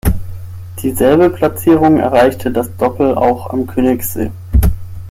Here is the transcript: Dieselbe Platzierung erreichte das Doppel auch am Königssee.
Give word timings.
Dieselbe 0.81 1.29
Platzierung 1.29 1.99
erreichte 1.99 2.49
das 2.49 2.75
Doppel 2.75 3.13
auch 3.13 3.51
am 3.51 3.67
Königssee. 3.67 4.31